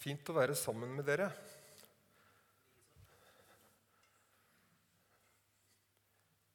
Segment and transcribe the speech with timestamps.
[0.00, 1.26] Fint å være sammen med dere.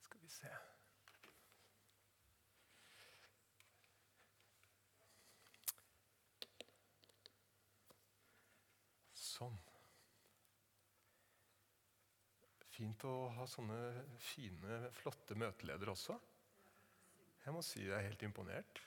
[0.02, 0.50] Skal vi se
[9.14, 9.60] Sånn.
[12.74, 13.78] Fint å ha sånne
[14.26, 16.18] fine, flotte møteledere også.
[17.46, 18.82] Jeg må si jeg er helt imponert.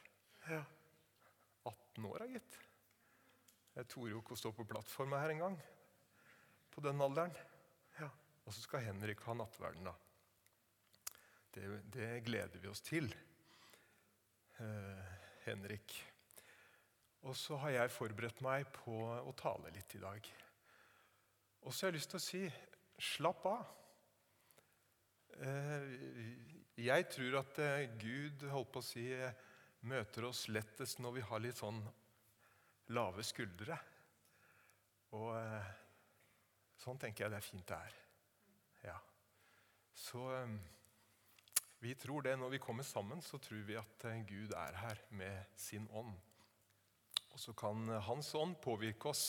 [0.50, 0.64] Ja.
[1.68, 2.58] 18 år, gitt.
[3.78, 5.54] Jeg torde jo ikke å stå på plattforma her engang.
[6.74, 7.30] På den alderen.
[8.00, 8.08] Ja.
[8.42, 9.92] Og så skal Henrik ha nattverden, da.
[11.54, 13.06] Det, det gleder vi oss til.
[14.58, 15.12] Eh,
[15.44, 15.94] Henrik.
[17.22, 20.26] Og så har jeg forberedt meg på å tale litt i dag.
[21.62, 22.42] Og så har jeg lyst til å si
[23.12, 23.62] slapp av.
[25.38, 25.86] Eh,
[26.82, 29.06] jeg tror at eh, Gud holdt på å si,
[29.86, 31.78] møter oss lettest når vi har litt sånn
[32.94, 33.76] lave skuldre.
[35.16, 35.70] Og eh,
[36.80, 37.98] sånn tenker jeg det er fint det er.
[38.88, 38.96] Ja.
[39.98, 40.24] Så
[41.82, 42.36] vi tror det.
[42.38, 46.14] Når vi kommer sammen, så tror vi at Gud er her med sin ånd.
[47.34, 49.26] Og så kan Hans ånd påvirke oss,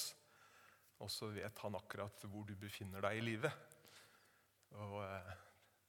[1.00, 3.54] og så vet han akkurat hvor du befinner deg i livet.
[4.78, 5.34] Og eh,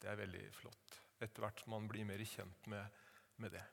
[0.01, 0.99] det er veldig flott.
[1.21, 3.01] Etter hvert som man blir mer kjent med,
[3.41, 3.63] med det.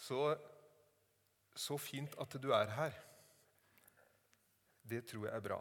[0.00, 0.18] Så,
[1.60, 2.96] så fint at du er her.
[4.90, 5.60] Det tror jeg er bra.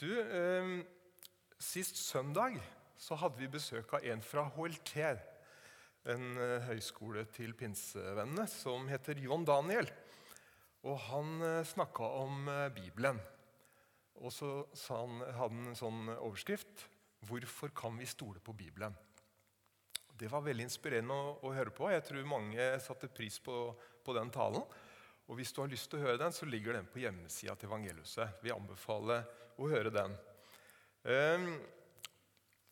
[0.00, 0.74] Du, eh,
[1.64, 2.58] Sist søndag
[3.00, 4.98] så hadde vi besøk av en fra HLT
[6.12, 9.88] en eh, høyskole til pinsevennene som heter John Daniel.
[10.84, 13.20] Og Han eh, snakka om eh, Bibelen.
[14.20, 14.50] Og så
[14.90, 16.90] han, hadde han en sånn overskrift
[17.24, 18.94] 'Hvorfor kan vi stole på Bibelen?'
[20.14, 21.88] Det var veldig inspirerende å, å høre på.
[21.90, 23.72] Jeg tror mange satte pris på,
[24.04, 24.64] på, den talen.
[25.24, 27.70] Og Hvis du har lyst til å høre den, så ligger den på hjemmesida til
[27.70, 28.42] Evangeliuset.
[28.44, 29.24] Vi anbefaler
[29.56, 30.18] å høre den.
[31.04, 31.48] Um,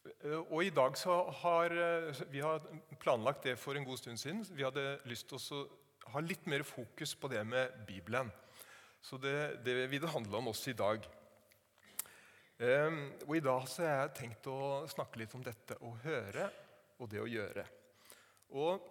[0.02, 2.62] Eh, og i dag så har eh, Vi har
[3.02, 4.44] planlagt det for en god stund siden.
[4.50, 5.62] Vi hadde lyst til å
[6.12, 8.30] ha litt mer fokus på det med Bibelen.
[9.02, 11.06] Så det, det vil det handle om også i dag.
[12.62, 16.44] Um, og I dag så har jeg tenkt å snakke litt om dette å høre
[17.02, 17.64] og det å gjøre.
[18.54, 18.84] Og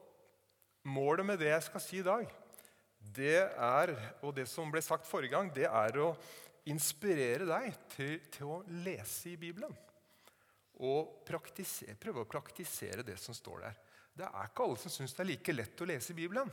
[0.89, 2.25] Målet med det jeg skal si i dag,
[3.01, 6.11] det er, og det som ble sagt forrige gang, det er å
[6.69, 9.73] inspirere deg til, til å lese i Bibelen
[10.81, 13.75] og prøve å praktisere det som står der.
[14.17, 16.49] Det er ikke alle som syns det er like lett å lese i Bibelen,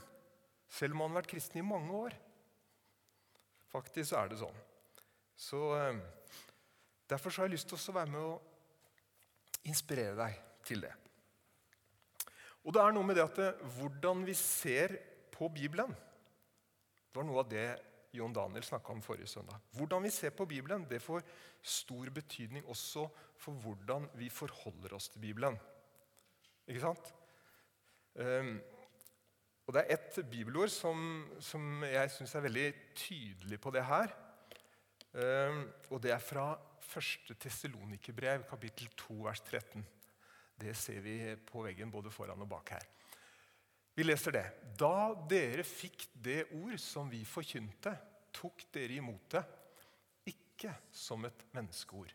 [0.68, 2.16] selv om man har vært kristen i mange år.
[3.72, 4.60] Faktisk er det sånn.
[5.38, 6.00] Så, eh,
[7.08, 8.40] derfor så har jeg lyst til å være med å
[9.64, 10.92] inspirere deg til det.
[12.68, 14.98] Og det er noe med det at det, eh, hvordan vi ser
[15.32, 15.94] på Bibelen,
[17.08, 17.68] det var noe av det
[18.12, 19.56] John Daniel snakka om forrige søndag.
[19.72, 21.24] Hvordan vi ser på Bibelen, det får
[21.62, 23.06] stor betydning også
[23.40, 25.56] for hvordan vi forholder oss til Bibelen.
[26.68, 27.14] Ikke sant?
[28.14, 28.60] Um,
[29.66, 34.12] og Det er ett bibelord som, som jeg syns er veldig tydelig på det her.
[35.12, 36.58] Um, og Det er fra
[36.96, 37.36] 1.
[37.40, 39.86] Tessalonikerbrev, kapittel 2, vers 13.
[40.58, 42.86] Det ser vi på veggen både foran og bak her.
[43.94, 44.44] Vi leser det.
[44.78, 47.94] Da dere fikk det ord som vi forkynte,
[48.34, 49.42] tok dere imot det,
[50.30, 52.12] ikke som et menneskeord,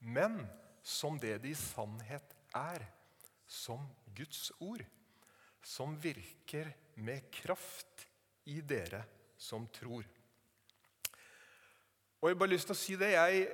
[0.00, 0.40] men
[0.82, 2.86] som det det i sannhet er,
[3.46, 3.84] som
[4.16, 4.82] Guds ord,
[5.62, 6.72] som virker
[7.02, 8.06] med kraft
[8.50, 9.04] i dere
[9.38, 10.06] som tror.
[12.22, 13.12] Og Jeg har bare lyst til å si det.
[13.14, 13.46] Jeg,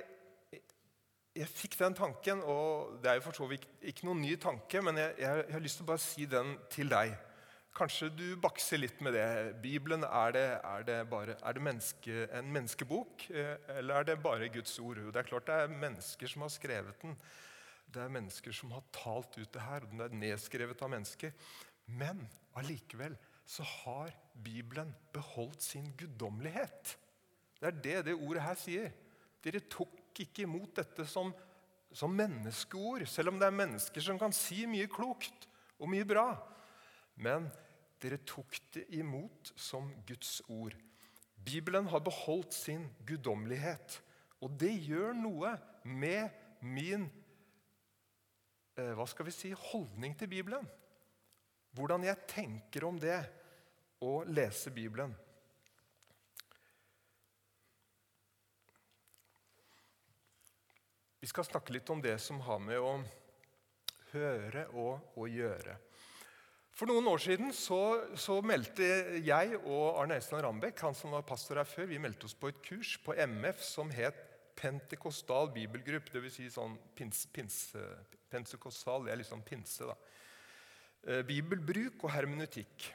[1.37, 4.81] jeg fikk den tanken, og det er jo for så vidt ikke noen ny tanke,
[4.83, 7.13] men jeg, jeg, jeg har lyst til å bare si den til deg.
[7.79, 9.27] Kanskje du bakser litt med det.
[9.61, 14.17] Bibelen, er det, er det, bare, er det menneske, en menneskebok, eh, eller er det
[14.23, 15.03] bare Guds ord?
[15.05, 17.15] Det er klart det er mennesker som har skrevet den.
[17.89, 21.31] Det er mennesker som har talt ut det her, og den er nedskrevet av mennesker.
[21.89, 22.25] Men
[22.59, 23.15] allikevel
[23.49, 26.97] så har Bibelen beholdt sin guddommelighet.
[27.59, 28.91] Det er det det ordet her sier.
[29.43, 31.29] Dere tok ikke imot dette som,
[31.93, 35.47] som menneskeord, selv om det er mennesker som kan si mye klokt
[35.79, 36.27] og mye bra.
[37.19, 37.49] Men
[38.01, 40.75] dere tok det imot som Guds ord.
[41.39, 43.99] Bibelen har beholdt sin guddommelighet.
[44.43, 46.29] Og det gjør noe med
[46.63, 47.07] min
[48.79, 50.67] eh, hva skal vi si, holdning til Bibelen.
[51.75, 53.19] Hvordan jeg tenker om det
[54.03, 55.13] å lese Bibelen.
[61.19, 62.93] Vi skal snakke litt om det som har med å
[64.13, 65.75] høre og å gjøre.
[66.71, 67.79] For noen år siden så,
[68.15, 68.85] så meldte
[69.19, 72.53] jeg og Arne Øystein Rambekk han som var pastor her før, vi meldte oss på
[72.53, 74.25] et kurs på MF som het
[74.59, 76.11] Pentekostal bibelgruppe.
[76.11, 76.33] Dvs.
[76.35, 77.83] Si sånn pins, pinse,
[78.31, 79.87] pentekostal, det er liksom pinse.
[79.87, 79.95] da.
[81.07, 82.89] Eh, bibelbruk og hermenutikk.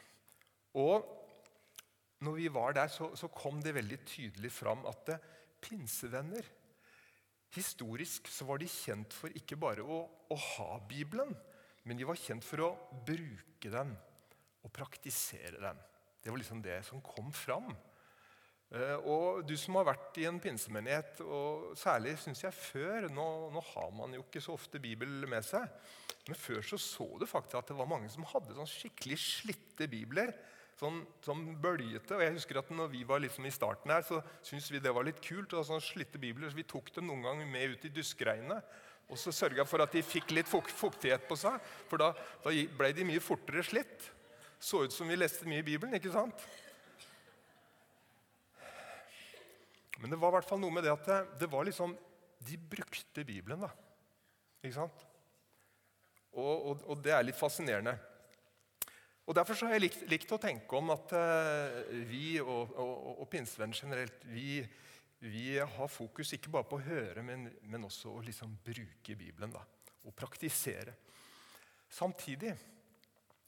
[0.81, 1.06] Og
[2.25, 5.17] når vi var der, så, så kom det veldig tydelig fram at det,
[5.65, 6.44] pinsevenner
[7.54, 11.32] Historisk så var de kjent for ikke bare å, å ha Bibelen,
[11.84, 12.70] men de var kjent for å
[13.06, 13.92] bruke den
[14.64, 15.82] og praktisere den.
[16.24, 17.68] Det var liksom det som kom fram.
[18.74, 23.26] Eh, og du som har vært i en pinsemenighet, og særlig synes jeg før nå,
[23.54, 25.68] nå, har man jo ikke så ofte Bibel med seg.
[26.24, 29.88] Men før så, så du faktisk at det var mange som hadde sånn skikkelig slitte
[29.92, 30.32] bibler
[30.79, 32.17] sånn, sånn bølgete.
[32.17, 34.94] Og jeg husker at når vi var liksom i starten her, så syntes vi det
[34.94, 35.53] var litt kult.
[35.53, 38.75] og sånn slitte bibler, så Vi tok dem noen ganger med ut i duskregnet.
[39.09, 41.61] Og så sørga for at de fikk litt fuktighet på seg,
[41.91, 42.12] for da,
[42.43, 44.11] da ble de mye fortere slitt.
[44.59, 46.47] Så ut som vi leste mye i Bibelen, ikke sant?
[50.00, 51.94] Men det var i hvert fall noe med det at det, det var liksom
[52.44, 53.71] De brukte Bibelen, da.
[54.65, 55.05] Ikke sant?
[56.35, 57.94] Og, og, og det er litt fascinerende.
[59.25, 61.21] Og Derfor har jeg likt, likt, å tenke om at uh,
[62.11, 64.59] vi og, og, og pinsevenn generelt vi,
[65.25, 69.53] vi, har fokus ikke bare på å høre, men, men også å liksom bruke Bibelen.
[69.55, 69.62] Da,
[70.05, 70.94] og praktisere.
[71.88, 72.55] Samtidig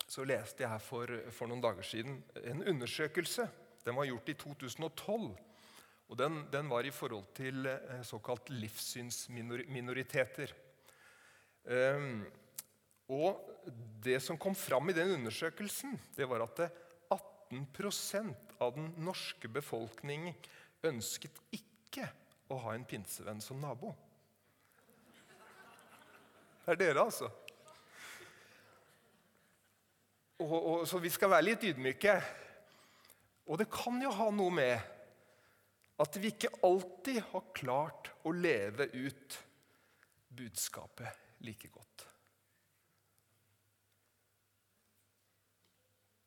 [0.08, 3.48] så leste jeg her for, for, noen dager siden en undersøkelse.
[3.84, 5.36] Den var gjort i 2012.
[6.06, 10.54] og Den, den var i forhold til uh, såkalt livssynsminoriteter.
[11.68, 12.24] Um,
[13.12, 13.38] og
[14.02, 16.66] det som kom fram i den undersøkelsen, det var at
[17.12, 20.34] 18% av den norske befolkningen
[20.86, 22.08] ønsket ikke
[22.50, 23.94] å ha en pinsevenn som nabo.
[26.66, 27.30] Det er dere, altså.
[30.42, 32.16] Og, og, så vi skal være litt ydmyke.
[33.46, 34.92] Og det kan jo ha noe med
[36.02, 39.38] at vi ikke alltid har klart å leve ut
[40.36, 41.95] budskapet like godt.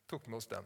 [0.09, 0.65] Tok med oss den.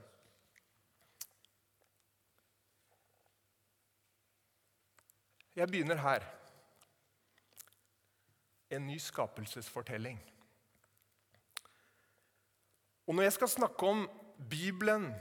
[5.54, 6.26] Jeg begynner her.
[8.74, 10.18] En ny skapelsesfortelling.
[13.08, 14.10] Og Når jeg skal snakke om
[14.50, 15.12] Bibelen,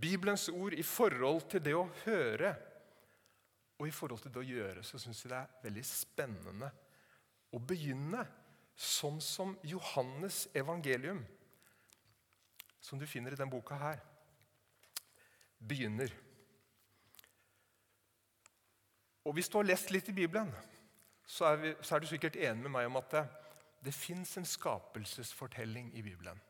[0.00, 2.54] Bibelens ord i forhold til det å høre
[3.78, 6.70] og i forhold til det å gjøre, så syns jeg det er veldig spennende
[7.54, 8.24] å begynne
[8.78, 11.22] sånn som Johannes evangelium
[12.88, 14.00] som du finner i denne boka her,
[15.60, 16.08] begynner.
[19.28, 20.48] Og Hvis du har lest litt i Bibelen,
[21.28, 23.24] så er, vi, så er du sikkert enig med meg om at det,
[23.84, 26.40] det fins en skapelsesfortelling i Bibelen.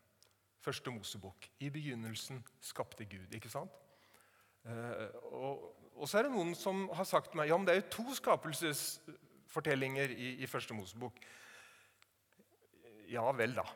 [0.63, 1.49] Første Mosebok.
[1.59, 3.35] I begynnelsen skapte Gud.
[3.35, 3.73] ikke sant?
[4.63, 7.75] Eh, og, og, så er det noen som har sagt til meg ja, men det
[7.75, 11.19] er jo to skapelsesfortellinger i, i Første Mosebok.
[13.11, 13.67] Ja vel, da.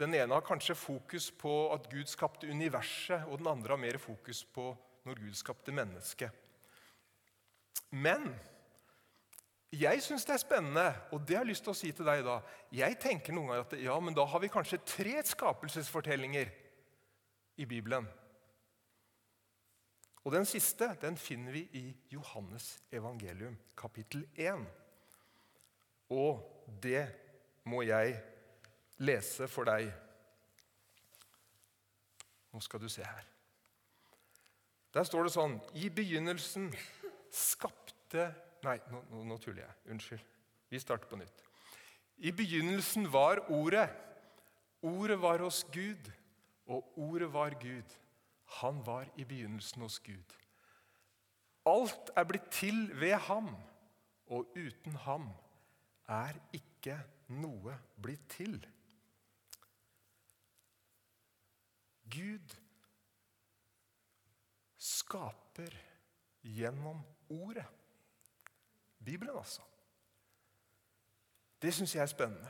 [0.00, 3.98] Den ene har kanskje fokus på at Gud skapte universet, og den andre har mer
[4.00, 4.70] fokus på
[5.04, 6.30] når Gud skapte mennesket.
[7.90, 8.30] Men
[9.70, 12.24] jeg syns det er spennende, og det har jeg lyst til å si til deg
[12.26, 12.40] da.
[12.74, 16.50] Jeg tenker noen ganger at ja, men da har vi kanskje tre skapelsesfortellinger
[17.60, 18.08] i Bibelen.
[20.24, 24.66] Og Den siste den finner vi i Johannes evangelium, kapittel 1.
[26.12, 26.42] Og
[26.82, 27.06] det
[27.68, 28.18] må jeg
[29.00, 29.90] lese for deg.
[32.50, 33.26] Nå skal du se her.
[34.90, 36.72] Der står det sånn I begynnelsen
[37.30, 38.30] skapte
[38.60, 39.76] Nei, nå, nå, nå tuller jeg.
[39.94, 40.24] Unnskyld.
[40.68, 41.38] Vi starter på nytt.
[42.20, 43.86] I begynnelsen var Ordet.
[44.84, 46.10] Ordet var hos Gud,
[46.68, 47.94] og Ordet var Gud.
[48.60, 50.34] Han var i begynnelsen hos Gud.
[51.64, 53.48] Alt er blitt til ved ham,
[54.28, 55.30] og uten ham
[56.08, 56.98] er ikke
[57.40, 58.60] noe blitt til.
[62.10, 62.56] Gud
[64.80, 65.76] skaper
[66.42, 67.66] gjennom Ordet.
[69.04, 69.62] Bibelen, altså.
[71.62, 72.48] Det syns jeg er spennende.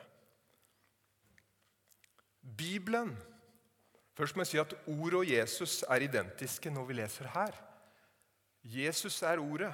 [2.57, 3.17] Bibelen
[4.21, 7.55] Først må jeg si at Ordet og Jesus er identiske når vi leser her.
[8.63, 9.71] Jesus er Ordet,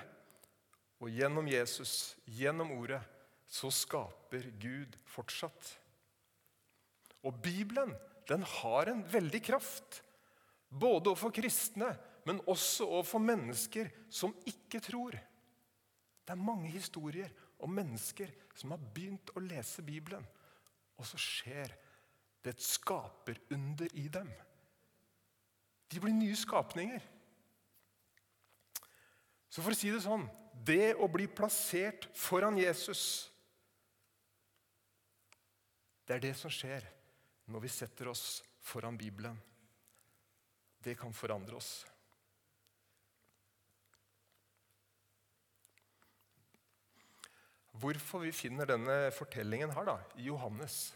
[1.00, 3.00] og gjennom Jesus, gjennom Ordet,
[3.49, 5.73] så skaper Gud fortsatt.
[7.26, 7.90] Og Bibelen
[8.26, 10.02] den har en veldig kraft.
[10.68, 11.92] Både overfor kristne,
[12.26, 15.14] men også overfor mennesker som ikke tror.
[16.26, 17.30] Det er mange historier
[17.62, 20.26] om mennesker som har begynt å lese Bibelen,
[20.97, 21.75] og så skjer
[22.42, 24.28] Det et skaperunder i dem.
[25.90, 27.02] De blir nye skapninger.
[29.50, 30.28] Så for å si det sånn
[30.66, 33.02] Det å bli plassert foran Jesus
[36.06, 36.87] Det er det som skjer
[37.53, 39.37] når vi setter oss foran Bibelen.
[40.83, 41.85] Det kan forandre oss.
[47.76, 50.95] Hvorfor vi finner denne fortellingen her da, i Johannes,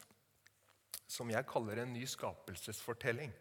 [1.11, 3.33] som jeg kaller en ny skapelsesfortelling,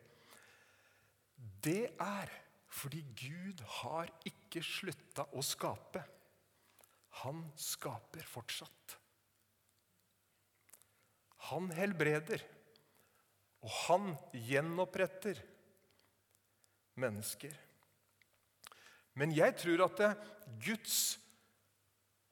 [1.63, 2.31] det er
[2.69, 6.01] fordi Gud har ikke slutta å skape.
[7.23, 8.97] Han skaper fortsatt.
[11.49, 12.43] Han helbreder,
[13.65, 15.39] og han gjenoppretter
[16.99, 17.55] mennesker.
[19.19, 20.11] Men jeg tror at det
[20.63, 20.99] Guds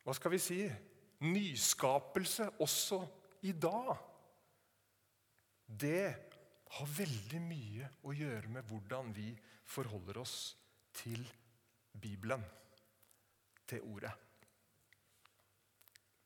[0.07, 0.61] hva skal vi si,
[1.27, 3.01] nyskapelse også
[3.43, 3.89] i dag,
[5.67, 6.05] det
[6.77, 9.33] har veldig mye å gjøre med hvordan vi
[9.67, 10.37] forholder oss
[10.95, 11.27] til
[11.91, 12.45] Bibelen,
[13.67, 14.13] til Ordet.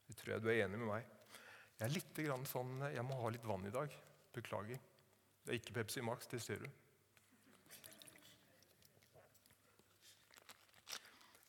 [0.05, 1.09] Det tror jeg du er enig med meg.
[1.79, 3.89] Jeg er litt sånn, jeg må ha litt vann i dag.
[4.35, 4.90] Beklager.
[5.51, 6.67] Det er ikke Pepsi Max, det ser du.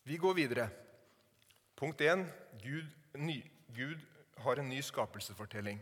[0.02, 0.64] Vi går videre.
[1.76, 2.24] Punkt 1.
[2.64, 2.88] Gud,
[3.76, 4.00] Gud
[4.38, 5.78] har en ny skapelsesfortelling.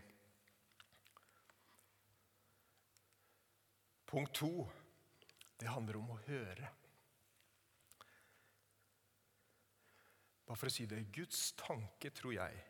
[4.07, 4.69] Punkt 2.
[5.61, 6.69] Det handler om å høre.
[10.45, 12.61] Bare for å si det Guds tanke, tror jeg,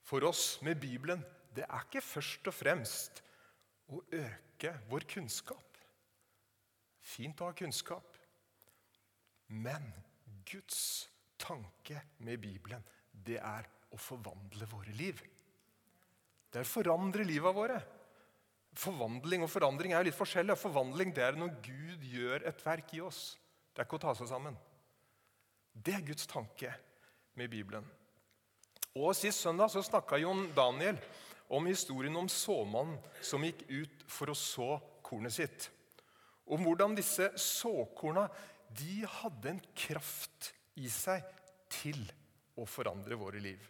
[0.00, 1.20] for oss med Bibelen,
[1.52, 3.25] det er ikke først og fremst
[3.92, 5.78] å øke vår kunnskap.
[7.06, 8.16] Fint å ha kunnskap.
[9.48, 9.84] Men
[10.46, 11.06] Guds
[11.38, 15.20] tanke med Bibelen, det er å forvandle våre liv.
[16.50, 17.78] Det er å forandre livet våre.
[18.76, 20.58] Forvandling og forandring er jo litt forskjellig.
[20.60, 23.36] Forvandling det er når Gud gjør et verk i oss.
[23.72, 24.56] Det er ikke å ta seg sammen.
[25.72, 26.72] Det er Guds tanke
[27.36, 27.86] med Bibelen.
[28.96, 30.98] Og Sist søndag så snakka Jon Daniel
[31.48, 34.68] om historien om såmannen som gikk ut for å så
[35.06, 35.68] kornet sitt.
[36.46, 38.26] Om hvordan disse såkorna
[38.76, 41.24] de hadde en kraft i seg
[41.70, 42.02] til
[42.58, 43.62] å forandre våre liv.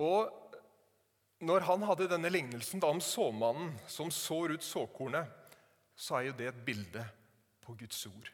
[0.00, 0.28] Og
[1.44, 5.28] når han hadde denne lignelsen om såmannen som sår ut såkornet,
[5.96, 7.04] så er jo det et bilde
[7.64, 8.28] på Guds ord.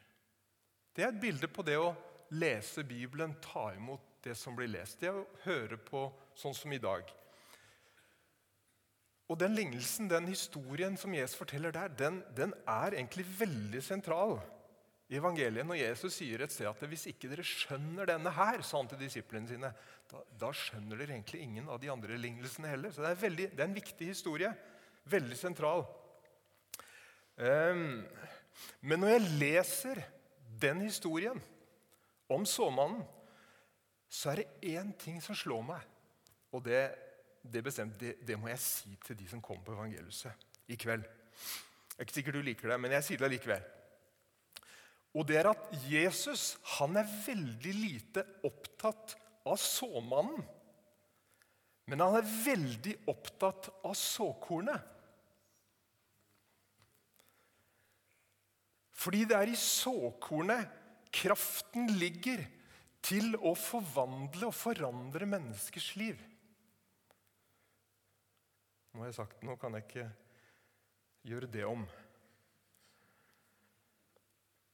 [0.95, 1.95] Det er et bilde på det å
[2.35, 5.01] lese Bibelen, ta imot det som blir lest.
[5.01, 7.07] Det å høre på sånn som i dag.
[9.27, 14.37] Og Den lignelsen, den historien som Jesus forteller der, den, den er egentlig veldig sentral
[15.11, 15.67] i evangeliet.
[15.67, 19.01] Når Jesus sier et sted at hvis ikke dere skjønner denne her, sa han til
[19.03, 19.73] disiplene sine,
[20.11, 22.95] da, da, skjønner dere egentlig ingen av de andre lignelsene heller.
[22.95, 24.53] Så det er, veldig, det er en viktig historie.
[25.11, 25.85] Veldig sentral.
[27.37, 28.03] Um,
[28.87, 30.03] men når jeg leser
[30.63, 31.43] den historien
[32.33, 33.03] om såmannen,
[34.09, 35.93] så er det én ting som slår meg.
[36.55, 36.81] Og det
[37.53, 41.05] det, bestemt, det, det, må jeg si til de som kommer på evangeliet i kveld.
[41.07, 43.69] Det er ikke sikkert du liker det, men jeg sier det likevel.
[45.17, 49.15] Og det er at Jesus han er veldig lite opptatt
[49.47, 50.43] av såmannen.
[51.87, 54.93] Men han er veldig opptatt av såkornet.
[58.97, 60.73] Fordi det er i såkornet
[61.15, 62.43] kraften ligger
[63.07, 66.19] til å forvandle og forandre menneskers liv.
[68.93, 70.09] Nå har jeg sagt nå kan jeg ikke
[71.29, 71.87] gjøre det om.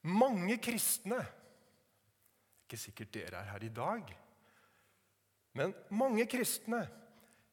[0.03, 1.21] Mange kristne
[2.62, 4.09] Ikke sikkert dere er her i dag.
[5.59, 6.87] Men mange kristne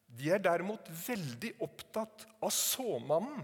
[0.09, 3.43] de er derimot veldig opptatt av såmannen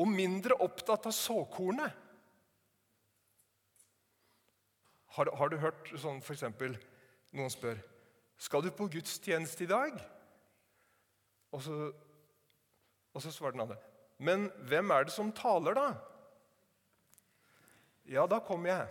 [0.00, 1.92] og mindre opptatt av såkornet.
[5.12, 6.44] Har, har du hørt sånn f.eks.
[7.32, 7.80] noen spør
[8.42, 9.98] skal du på gudstjeneste i dag?
[11.52, 11.76] Og så
[13.12, 13.76] og så svarer den andre.
[14.18, 15.88] Men hvem er det som taler, da?
[18.08, 18.86] Ja, da kommer jeg.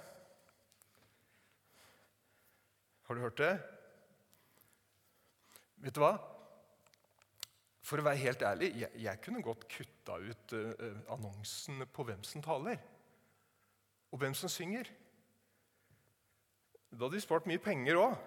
[3.08, 3.56] Har du hørt det?
[5.82, 6.13] Vet du hva?
[7.82, 12.22] For å være helt ærlig, jeg, jeg kunne godt kutta ut uh, annonsen på hvem
[12.24, 12.78] som taler,
[14.13, 14.88] og hvem som synger.
[16.91, 18.17] Da hadde vi spart mye penger òg.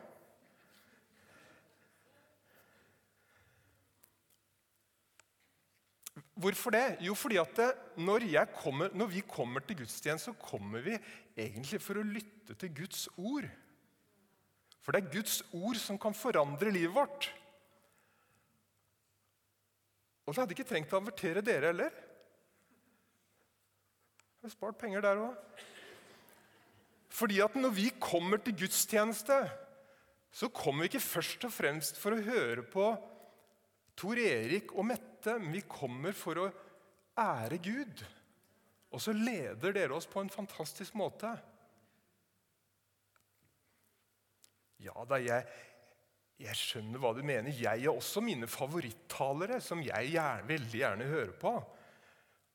[6.35, 6.97] Hvorfor det?
[7.05, 7.61] Jo, fordi at
[7.97, 8.25] når,
[8.57, 10.97] kommer, når, vi kommer til gudstjeneste, så kommer vi
[11.37, 13.47] egentlig for å lytte til Guds ord.
[14.83, 17.29] For det er Guds ord som kan forandre livet vårt.
[20.25, 22.03] Og så hadde jeg ikke trengt å avertere dere heller.
[24.41, 25.65] Jeg har spart penger der òg.
[27.15, 29.37] Fordi at når vi kommer til gudstjeneste,
[30.35, 32.89] så kommer vi ikke først og fremst for å høre på
[33.95, 36.49] Tor Erik og Mette, men vi kommer for å
[37.23, 38.03] ære Gud.
[38.95, 41.31] Og så leder dere oss på en fantastisk måte.
[44.83, 45.47] Ja da, jeg,
[46.43, 47.55] jeg skjønner hva du mener.
[47.55, 51.55] Jeg har også mine favorittalere som jeg gjerne, veldig gjerne hører på.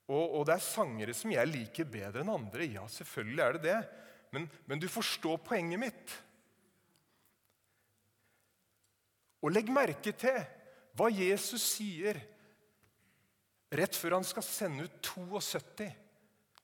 [0.09, 2.67] Og, og, det er sangere som jeg liker bedre enn andre.
[2.67, 3.79] Ja, selvfølgelig er det det.
[4.31, 6.15] Men, men du forstår poenget mitt.
[9.41, 10.37] Og legg merke til
[10.99, 12.19] hva Jesus sier
[13.71, 15.87] rett før han skal sende ut 72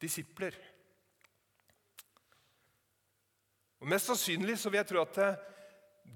[0.01, 0.57] disipler.
[3.79, 5.19] Og Mest sannsynlig så vil jeg tro at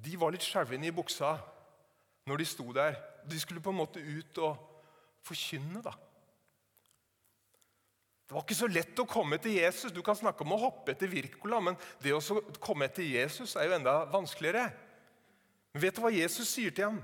[0.03, 1.36] de var litt skjelvende i buksa
[2.29, 2.98] når de sto der.
[3.29, 4.58] De skulle på en måte ut og
[5.25, 5.82] forkynne.
[5.86, 5.94] da.
[8.29, 9.89] Det var ikke så lett å komme etter Jesus.
[9.89, 12.21] Du kan snakke om å hoppe etter Wirkola, men det å
[12.62, 14.67] komme etter Jesus er jo enda vanskeligere.
[15.74, 17.00] Men vet du hva Jesus sier til, ham?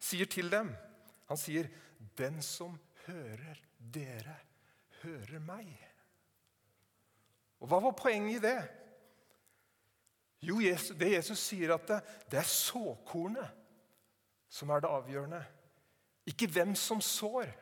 [0.00, 0.72] sier til dem?
[1.28, 1.68] Han sier,
[2.16, 4.36] 'Den som hører dere,
[5.02, 5.84] hører meg'.
[7.60, 8.68] Og Hva var poenget i det?
[10.40, 10.56] Jo,
[10.96, 13.50] det Jesus sier, at det, det er såkornet
[14.48, 15.44] som er det avgjørende.
[16.26, 17.52] Ikke hvem som sår.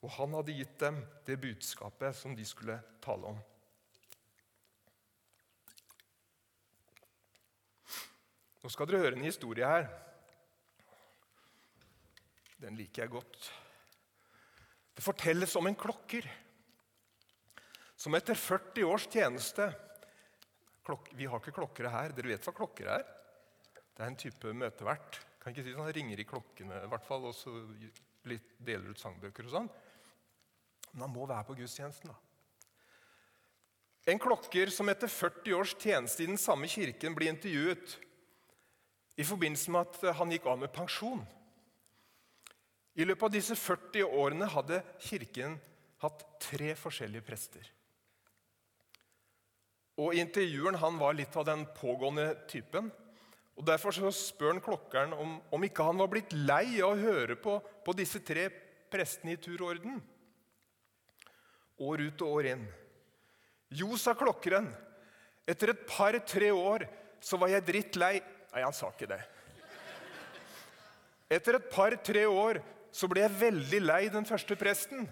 [0.00, 3.40] Og han hadde gitt dem det budskapet som de skulle tale om.
[8.60, 9.88] Nå skal dere høre en historie her.
[12.60, 13.50] Den liker jeg godt.
[14.96, 16.26] Det fortelles om en klokker
[18.00, 19.68] som etter 40 års tjeneste
[20.84, 22.12] klok Vi har ikke klokkere her.
[22.16, 23.04] Dere vet hva klokker er?
[23.76, 25.20] Det er en type møtevert.
[25.40, 27.52] Kan ikke si sånn, ringer i klokkene, i hvert fall, og så
[28.24, 29.70] deler ut sangbøker og sånn.
[30.92, 32.18] Men han må være på gudstjenesten, da.
[34.10, 37.98] En klokker som etter 40 års tjeneste i den samme kirken blir intervjuet
[39.20, 41.20] i forbindelse med at han gikk av med pensjon.
[42.96, 45.58] I løpet av disse 40 årene hadde kirken
[46.00, 47.68] hatt tre forskjellige prester.
[50.00, 52.88] Og Intervjueren han var litt av den pågående typen.
[53.56, 57.02] og Derfor så spør han klokkeren om, om ikke han var blitt lei av å
[57.02, 58.48] høre på, på disse tre
[58.90, 60.00] prestene i tur og orden.
[61.80, 62.64] År ut og år inn.
[63.72, 64.68] Jo, sa klokkeren.
[65.48, 66.84] Etter et par-tre år
[67.22, 68.14] så var jeg drittlei.
[68.50, 69.20] Nei, han sa ikke det.
[71.30, 72.60] Etter et par-tre år
[72.92, 75.06] så ble jeg veldig lei den første presten.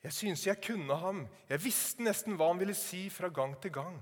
[0.00, 1.26] Jeg syntes jeg kunne ham.
[1.50, 3.98] Jeg visste nesten hva han ville si fra gang til gang.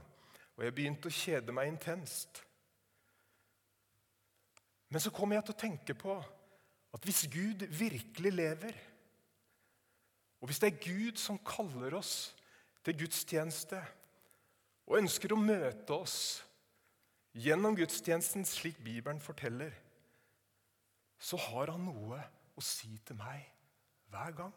[0.58, 2.44] Og jeg begynte å kjede meg intenst.
[4.88, 6.14] Men så kom jeg til å tenke på
[6.94, 8.78] at hvis Gud virkelig lever,
[10.38, 12.32] og hvis det er Gud som kaller oss
[12.86, 13.80] til gudstjeneste
[14.88, 16.18] og ønsker å møte oss
[17.38, 19.74] gjennom gudstjenesten slik Bibelen forteller,
[21.18, 22.20] så har han noe
[22.58, 23.42] å si til meg
[24.12, 24.54] hver gang.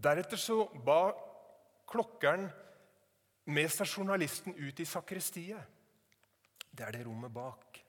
[0.00, 1.10] Deretter så ba
[1.90, 2.46] klokkeren
[3.50, 5.60] med seg journalisten ut i sakristiet.
[6.70, 7.80] Det er det rommet bak.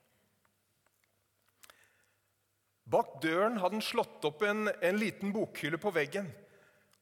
[2.92, 6.28] Bak døren hadde han slått opp en, en liten bokhylle på veggen.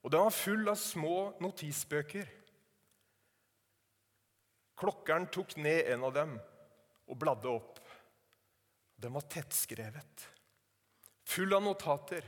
[0.01, 2.29] og Den var full av små notisbøker.
[4.79, 6.37] Klokkeren tok ned en av dem
[7.11, 7.81] og bladde opp.
[9.01, 10.27] Den var tettskrevet,
[11.27, 12.25] full av notater.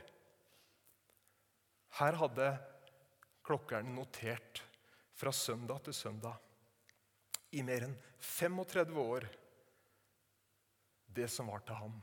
[1.99, 2.47] Her hadde
[3.45, 4.63] klokkeren notert
[5.13, 6.41] fra søndag til søndag
[7.53, 9.27] i mer enn 35 år
[11.13, 12.01] det som var til ham.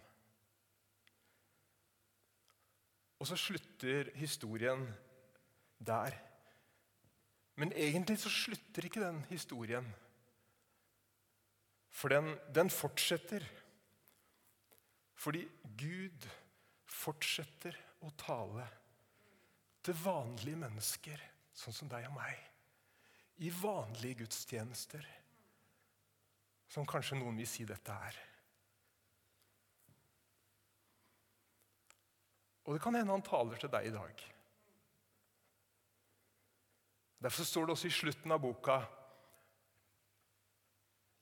[3.20, 4.86] Og så slutter historien
[5.78, 6.16] der.
[7.60, 9.86] Men egentlig så slutter ikke den historien.
[11.90, 13.44] For den, den fortsetter.
[15.20, 15.44] Fordi
[15.76, 16.28] Gud
[16.88, 18.64] fortsetter å tale
[19.84, 21.20] til vanlige mennesker,
[21.52, 22.40] sånn som deg og meg.
[23.44, 25.04] I vanlige gudstjenester,
[26.70, 28.16] som kanskje noen vil si dette er.
[32.70, 34.20] Og det kan hende han taler til deg i dag.
[37.26, 38.76] Derfor står det også i slutten av boka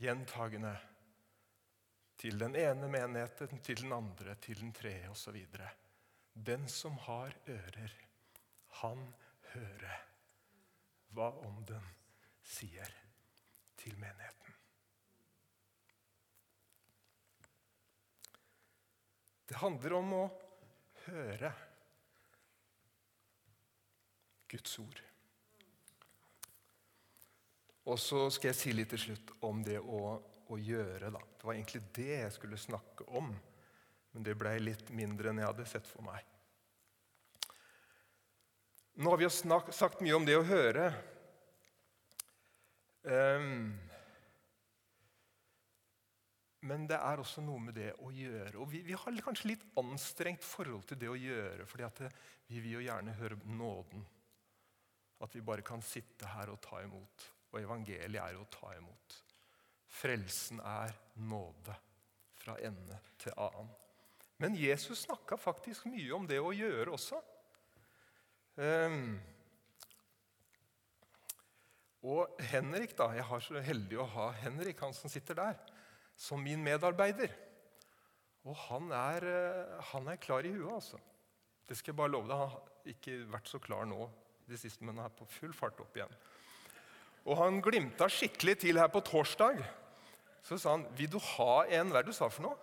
[0.05, 0.75] gjentagende
[2.21, 5.39] til den ene menigheten, til den andre, til den tredje osv.
[6.37, 7.95] Den som har ører,
[8.83, 9.07] han
[9.55, 10.05] hører
[11.17, 11.89] hva Ånden
[12.45, 12.93] sier
[13.81, 14.53] til menigheten.
[19.49, 20.23] Det handler om å
[21.13, 21.53] høre
[24.49, 25.03] Guds ord.
[27.89, 30.01] Og så skal jeg si litt til slutt om det å,
[30.53, 31.13] å gjøre.
[31.13, 31.21] Da.
[31.21, 33.31] Det var egentlig det jeg skulle snakke om,
[34.13, 36.25] men det ble litt mindre enn jeg hadde sett for meg.
[38.99, 40.91] Nå har vi jo snak, sagt mye om det å høre.
[43.09, 43.79] Um,
[46.67, 48.57] men det er også noe med det å gjøre.
[48.59, 52.09] Og vi, vi har kanskje litt anstrengt forhold til det å gjøre, fordi
[52.49, 54.03] vi vil jo gjerne høre nåden.
[55.23, 57.29] At vi bare kan sitte her og ta imot.
[57.53, 59.19] Og evangeliet er å ta imot.
[59.89, 60.93] Frelsen er
[61.27, 61.75] nåde
[62.39, 63.71] fra ende til annen.
[64.39, 67.19] Men Jesus snakka faktisk mye om det å gjøre også.
[68.59, 69.17] Um,
[72.07, 75.59] og Henrik, da, Jeg har så heldig å ha Henrik, han som sitter der,
[76.19, 77.31] som min medarbeider.
[78.49, 80.99] Og han er, eh, han er klar i huet, altså.
[81.69, 82.37] Det skal jeg bare love deg.
[82.37, 84.09] Han har ikke vært så klar nå,
[84.49, 86.15] det siste, men er på full fart opp igjen.
[87.29, 89.61] Og han glimta skikkelig til her på torsdag.
[90.43, 92.59] Så sa han, 'Vil du ha en Hva er det du sa for noe?'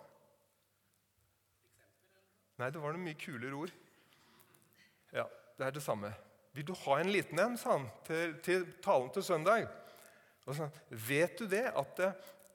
[2.57, 3.71] Nei, det var noen mye kulere ord.
[5.13, 5.25] Ja,
[5.57, 6.13] det er det samme.
[6.53, 9.67] 'Vil du ha en liten en?' sa han til, til talen til søndag.
[10.45, 11.99] Og så, Vet du det at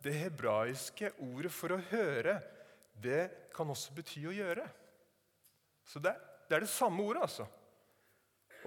[0.05, 2.39] det, hebraiske ordet for å høre,
[3.01, 4.67] det kan også bety å gjøre?
[5.87, 6.15] Så det,
[6.49, 7.47] det er det samme ordet, altså.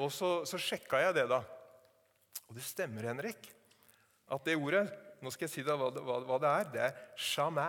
[0.02, 1.42] Og så, så sjekka jeg det, da.
[2.48, 3.50] Og det stemmer, Henrik,
[4.34, 4.88] at det ordet
[5.24, 6.70] nå skal jeg si deg hva, hva, hva det er.
[6.74, 7.68] Det er shamæ.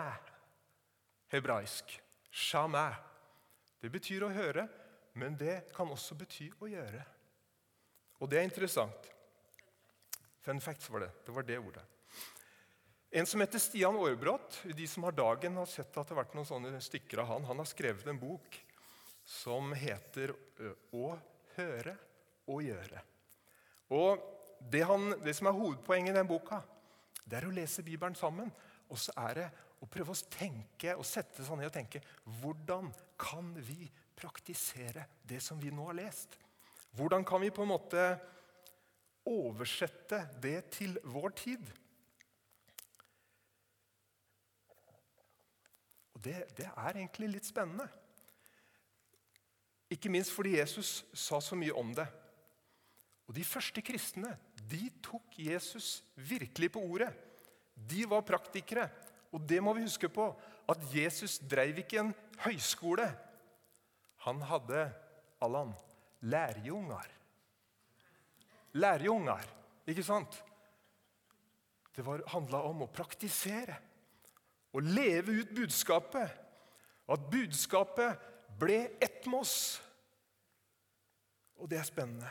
[1.31, 1.93] Hebraisk.
[2.35, 2.89] Shamæ.
[3.79, 4.67] Det betyr å høre,
[5.21, 7.05] men det kan også bety å gjøre.
[8.19, 9.11] Og det er interessant.
[10.43, 11.13] Fun facts var det.
[11.27, 11.85] Det var det ordet.
[13.15, 16.33] En som heter Stian Aarbrot, de som har dagen, har sett at det har vært
[16.35, 17.45] noen sånne stykker av han.
[17.47, 18.57] Han har skrevet en bok
[19.23, 20.33] som heter
[20.91, 21.19] 'Å
[21.55, 21.95] høre
[22.51, 23.03] og gjøre'.
[23.95, 24.19] Og
[24.59, 26.59] det, han, det, som er hovedpoenget i den boka,
[27.23, 28.51] det er å lese Bibelen sammen.
[28.91, 29.47] Og så er det
[29.79, 32.03] å prøve å tenke og sette seg ned og tenke
[32.43, 33.87] hvordan kan vi
[34.19, 36.35] praktisere det som vi nå har lest?
[36.99, 38.11] Hvordan kan vi på en måte
[39.23, 41.75] oversette det til vår tid?
[46.25, 47.87] Det, det er egentlig litt spennende.
[49.93, 52.07] Ikke minst fordi Jesus sa så mye om det.
[53.29, 54.35] Og De første kristne
[54.65, 57.11] de tok Jesus virkelig på ordet.
[57.75, 58.89] De var praktikere.
[59.35, 60.29] Og det må vi huske på,
[60.71, 62.13] at Jesus drev ikke en
[62.45, 63.07] høyskole.
[64.25, 64.87] Han hadde
[65.43, 65.75] Allan,
[66.23, 67.11] lærjunger.
[68.79, 69.43] Lærjunger,
[69.91, 70.39] ikke sant?
[71.95, 73.77] Det handla om å praktisere.
[74.75, 76.33] Å leve ut budskapet.
[77.07, 78.21] At budskapet
[78.59, 79.59] ble ett med oss.
[81.61, 82.31] Og det er spennende.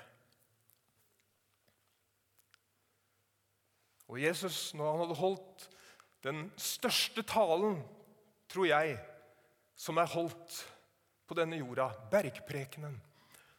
[4.12, 5.63] Og Jesus, når han hadde holdt
[6.23, 7.79] den største talen,
[8.51, 8.97] tror jeg,
[9.79, 10.60] som er holdt
[11.25, 12.99] på denne jorda, bergprekenen,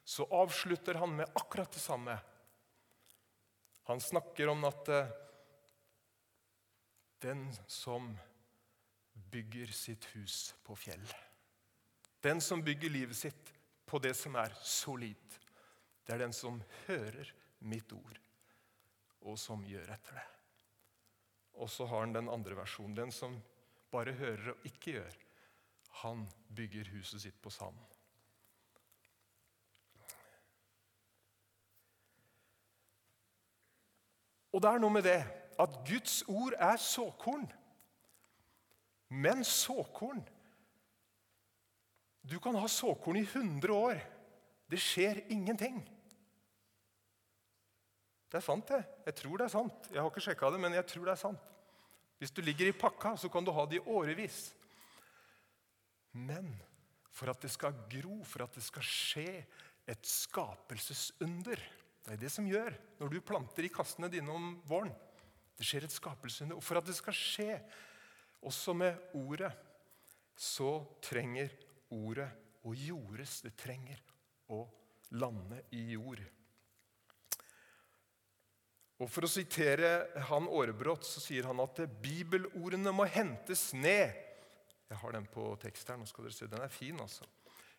[0.04, 2.14] så avslutter han med akkurat det samme.
[3.88, 5.10] Han snakker om at eh,
[7.24, 8.12] den som
[9.34, 11.02] bygger sitt hus på fjell
[12.22, 13.50] Den som bygger livet sitt
[13.84, 15.34] på det som er solid,
[16.06, 17.34] det er den som hører
[17.68, 18.20] mitt ord,
[19.20, 20.24] og som gjør etter det.
[21.60, 22.96] Og så har han den andre versjonen.
[22.96, 23.36] Den som
[23.92, 25.18] bare hører og ikke gjør.
[26.02, 26.24] Han
[26.56, 27.76] bygger huset sitt på sand.
[34.54, 35.20] Og det er noe med det
[35.60, 37.46] at Guds ord er såkorn.
[39.14, 40.22] Men såkorn
[42.24, 43.98] Du kan ha såkorn i 100 år.
[44.66, 45.76] Det skjer ingenting.
[48.32, 48.80] Det er sant, det.
[49.04, 49.90] Jeg tror det er sant.
[49.92, 51.50] Jeg har ikke sjekka det, men jeg tror det er sant.
[52.18, 54.38] Hvis du ligger i pakka, så kan du ha det i årevis.
[56.16, 56.48] Men
[57.12, 59.28] for at det skal gro, for at det skal skje
[59.84, 61.60] et skapelsesunder
[62.04, 64.92] Det er det som gjør når du planter i kassene dine om våren.
[65.56, 66.56] Det skjer et skapelsesunder.
[66.56, 67.60] Og for at det skal skje
[68.46, 69.52] også med ordet,
[70.36, 71.52] så trenger
[71.94, 72.28] ordet
[72.64, 73.40] å jordes.
[73.44, 74.00] Det trenger
[74.52, 74.64] å
[75.18, 76.22] lande i jord.
[79.02, 79.90] Og For å sitere
[80.30, 84.14] han Aarebrot så sier han at bibelordene må hentes ned.
[84.88, 85.98] Jeg har den på tekst her.
[85.98, 86.50] nå skal dere se.
[86.50, 87.26] Den er fin, altså.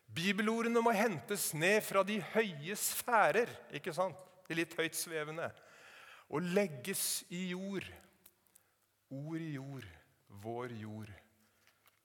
[0.06, 4.19] Bibelordene må hentes ned fra de høye sfærer, ikke sant?
[4.45, 5.47] de litt høyt svevende,
[6.30, 7.88] og legges i jord.
[9.10, 9.86] Ord i jord,
[10.41, 11.11] vår jord,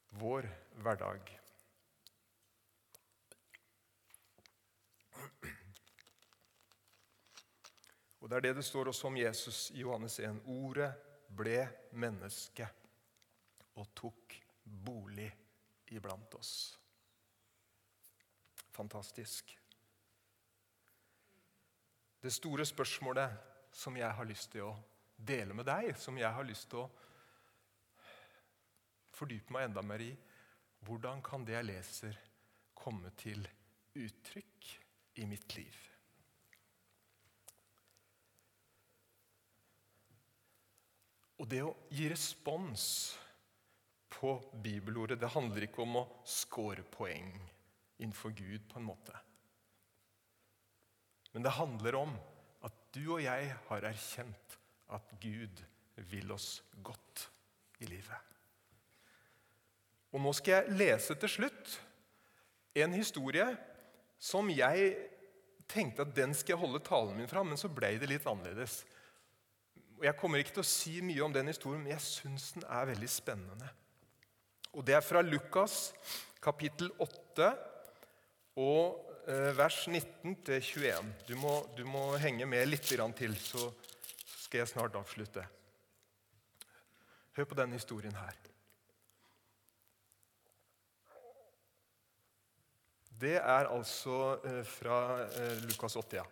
[0.09, 0.47] vår
[0.83, 1.37] hverdag.
[8.21, 10.43] Og Det er det det står også om Jesus i Johannes 1.
[10.45, 10.91] Ordet
[11.35, 11.63] ble
[11.97, 12.67] menneske
[13.75, 15.31] og tok bolig
[15.91, 16.53] iblant oss.
[18.71, 19.57] Fantastisk.
[22.21, 23.31] Det store spørsmålet
[23.73, 24.75] som jeg har lyst til å
[25.17, 26.89] dele med deg, som jeg har lyst til å
[29.21, 30.11] fordype meg enda mer i,
[30.85, 32.19] hvordan kan det jeg leser,
[32.73, 33.45] komme til
[34.01, 34.69] uttrykk
[35.21, 35.79] i mitt liv?
[41.41, 42.83] Og det å gi respons
[44.13, 47.31] på bibelordet, det handler ikke om å score poeng
[47.97, 49.15] innenfor Gud på en måte.
[51.33, 52.13] Men det handler om
[52.67, 54.57] at du og jeg har erkjent
[54.93, 55.63] at Gud
[56.11, 57.29] vil oss godt
[57.81, 58.30] i livet.
[60.11, 61.77] Og Nå skal jeg lese til slutt
[62.81, 63.45] en historie
[64.21, 64.95] som jeg
[65.71, 68.81] tenkte at den skal jeg holde talen min fra, men så ble det litt annerledes.
[70.01, 72.89] Jeg kommer ikke til å si mye om den historien, men jeg syns den er
[72.89, 73.69] veldig spennende.
[74.71, 75.91] Og Det er fra Lukas
[76.41, 77.49] kapittel 8
[78.61, 81.11] og eh, vers 19 til 21.
[81.27, 81.35] Du
[81.77, 83.71] du må henge med litt til, så
[84.25, 85.45] skal jeg snart avslutte.
[87.35, 88.50] Hør på denne historien her.
[93.21, 96.17] Det er altså eh, fra eh, Lukas 8.
[96.17, 96.25] Ja.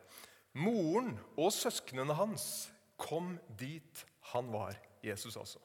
[0.58, 5.62] Moren og søsknene hans kom dit han var, Jesus altså.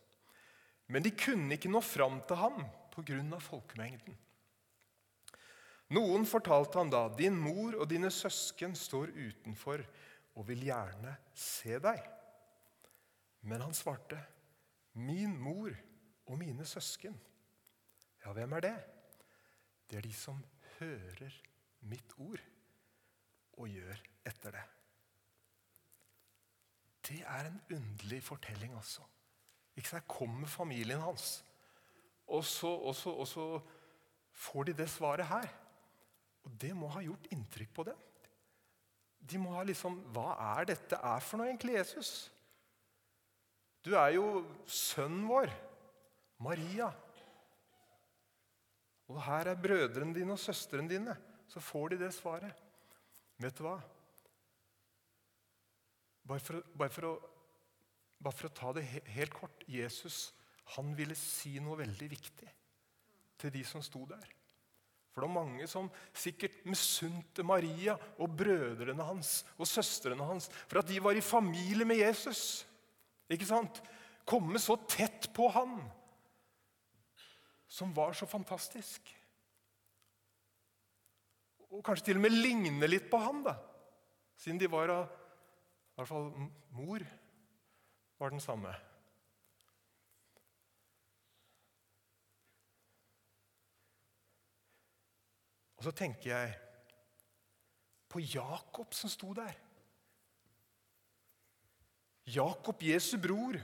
[0.93, 2.61] Men de kunne ikke nå fram til ham
[2.93, 3.39] pga.
[3.41, 4.19] folkemengden.
[5.95, 9.85] Noen fortalte ham da, 'Din mor og dine søsken står utenfor
[10.35, 12.09] og vil gjerne se deg.'
[13.43, 14.19] Men han svarte,
[14.95, 15.71] 'Min mor
[16.27, 17.21] og mine søsken.'
[18.25, 18.77] Ja, hvem er det?
[19.91, 20.45] Det er de som
[20.85, 21.41] hører
[21.91, 22.43] mitt ord
[23.59, 24.65] og gjør etter det.
[27.05, 29.05] Det er en underlig fortelling, altså.
[29.77, 30.09] Ikke sant?
[30.09, 31.45] kommer familien hans,
[32.27, 33.47] og så, og, så, og så,
[34.35, 35.49] får de det svaret her.
[36.45, 37.99] Og det må ha gjort inntrykk på dem.
[39.31, 42.11] De må ha liksom Hva er dette er for noe, egentlig, Jesus?
[43.85, 45.53] Du er jo sønnen vår,
[46.43, 46.91] Maria.
[49.13, 51.17] Og her er brødrene dine og søstrene dine.
[51.49, 52.63] Så får de det svaret.
[53.41, 53.77] Vet du hva?
[56.25, 57.15] Bare for, bare, for å,
[58.23, 60.31] bare for, å, ta det helt kort Jesus
[60.79, 62.49] han ville si noe veldig viktig
[63.43, 64.25] til de som sto der.
[65.13, 70.81] For det var mange som sikkert misunte Maria og brødrene hans og søstrene hans for
[70.81, 72.65] at de var i familie med Jesus.
[73.31, 73.83] Ikke sant?
[74.25, 75.77] Komme så tett på han
[77.75, 79.11] som var så fantastisk.
[81.75, 83.57] Og kanskje til og med ligne litt på han, da,
[84.39, 85.05] siden de var av
[85.95, 86.25] i hvert fall
[86.75, 87.03] mor
[88.19, 88.73] var den samme.
[95.79, 96.55] Og så tenker jeg
[98.11, 99.55] på Jakob som sto der.
[102.27, 103.59] Jakob, Jesu bror.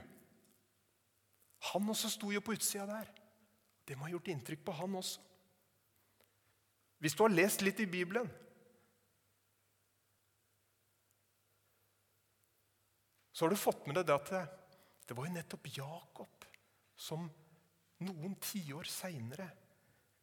[1.71, 3.20] Han også sto jo på utsida der.
[3.85, 5.27] Det må ha gjort inntrykk på han også.
[7.01, 8.27] Hvis du har lest litt i Bibelen,
[13.33, 16.45] så har du fått med deg det at det var jo nettopp Jakob
[16.93, 17.25] som
[18.05, 19.47] noen tiår seinere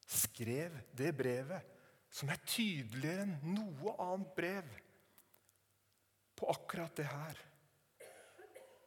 [0.09, 1.75] skrev det brevet
[2.15, 4.71] som er tydeligere enn noe annet brev
[6.39, 7.41] på akkurat det her.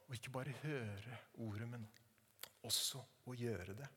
[0.08, 1.84] Og ikke bare høre ordet, men
[2.68, 3.90] også å gjøre det.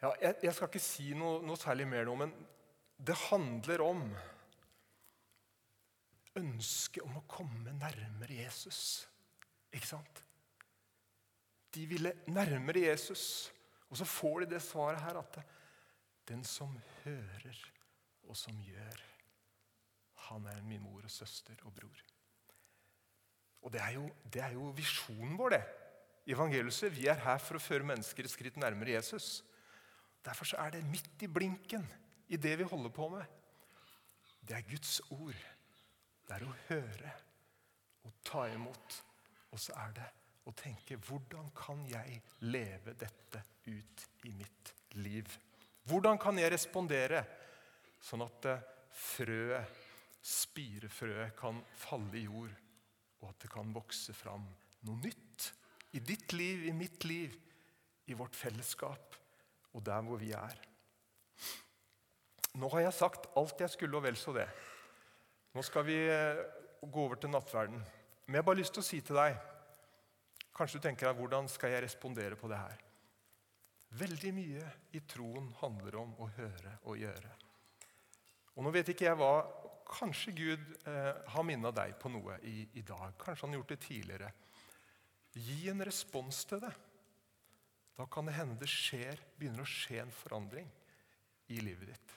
[0.00, 2.32] Ja, jeg, jeg skal ikke si noe, noe særlig mer nå, men
[2.96, 4.04] det handler om
[6.40, 8.82] ønsket om å komme nærmere Jesus.
[9.74, 10.22] Ikke sant?
[11.74, 13.50] De ville nærmere Jesus,
[13.90, 15.40] og så får de det svaret her at
[16.30, 17.60] den som hører
[18.30, 19.04] og som gjør,
[20.30, 22.02] han er min mor og søster og bror.
[23.60, 25.62] Og Det er jo, det er jo visjonen vår, det.
[26.30, 26.92] Evangeliet.
[26.94, 29.40] Vi er her for å føre mennesker et skritt nærmere Jesus.
[30.24, 31.86] Derfor er det midt i blinken
[32.28, 33.24] i det vi holder på med.
[34.46, 35.38] Det er Guds ord
[36.30, 37.12] det er å høre
[38.06, 38.96] og ta imot.
[39.50, 40.06] Og så er det
[40.46, 44.70] å tenke hvordan kan jeg leve dette ut i mitt
[45.02, 45.26] liv?
[45.90, 47.24] Hvordan kan jeg respondere
[47.98, 48.46] sånn at
[48.94, 49.74] frøet,
[50.22, 52.52] spirefrøet, kan falle i jord,
[53.20, 54.46] og at det kan vokse fram
[54.86, 55.48] noe nytt
[55.98, 57.34] i ditt liv, i mitt liv,
[58.06, 59.19] i vårt fellesskap
[59.74, 60.56] og der hvor vi er?
[62.58, 64.48] Nå har jeg sagt alt jeg skulle, og vel så det.
[65.54, 66.42] Nå skal vi eh,
[66.82, 67.78] gå over til nattverden.
[68.26, 69.38] Men jeg har bare lyst til å si til deg
[70.60, 72.80] Kanskje du tenker deg, hvordan skal jeg respondere på det her?
[73.96, 77.30] Veldig mye i troen handler om å høre og gjøre.
[78.58, 79.32] Og Nå vet ikke jeg hva
[79.90, 83.16] Kanskje Gud eh, har minna deg på noe i, i, dag.
[83.18, 84.28] Kanskje han har gjort det tidligere.
[85.34, 86.70] Gi en respons til det.
[87.96, 90.68] Da kan det hende det skjer, begynner å skje en forandring
[91.50, 92.14] i livet ditt.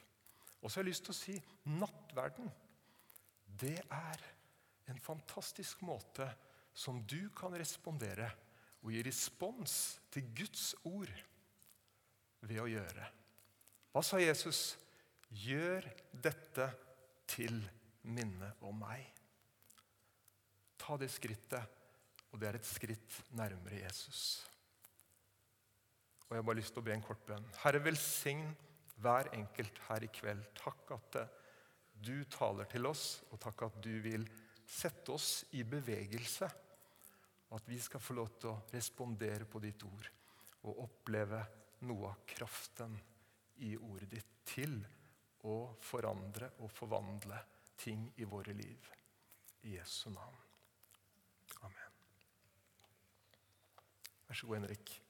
[0.61, 1.35] Og så har jeg lyst til å si
[1.67, 2.51] nattverden.
[3.43, 4.23] Det er
[4.91, 6.27] en fantastisk måte
[6.73, 8.29] som du kan respondere
[8.83, 9.75] og gi respons
[10.11, 11.11] til Guds ord
[12.43, 13.09] ved å gjøre.
[13.93, 14.73] Hva sa Jesus?
[15.43, 16.67] Gjør dette
[17.29, 17.61] til
[18.03, 19.05] minne om meg.
[20.77, 21.79] Ta det skrittet,
[22.31, 24.43] og det er et skritt nærmere Jesus.
[26.27, 27.45] Og Jeg har bare lyst til å be en kort bønn.
[27.63, 28.45] Herre, velsign
[29.03, 30.45] hver enkelt her i kveld.
[30.57, 31.33] Takk at eh,
[32.03, 34.25] du taler til oss, og takk at du vil
[34.65, 36.49] sette oss i bevegelse.
[37.53, 40.09] At vi skal få lov til å respondere på ditt ord
[40.63, 41.41] og oppleve
[41.83, 42.95] noe av kraften
[43.67, 44.79] i ordet ditt til
[45.43, 47.39] å forandre og forvandle
[47.77, 48.89] ting i våre liv.
[49.63, 50.39] I Jesu navn.
[51.63, 51.99] Amen.
[54.27, 55.02] Vær så god, Henrik.